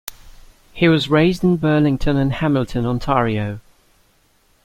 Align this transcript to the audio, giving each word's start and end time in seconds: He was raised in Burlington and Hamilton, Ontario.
He 0.73 0.87
was 0.87 1.11
raised 1.11 1.43
in 1.43 1.57
Burlington 1.57 2.17
and 2.17 2.33
Hamilton, 2.33 2.87
Ontario. 2.87 3.59